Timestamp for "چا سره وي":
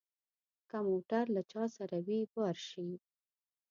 1.51-2.19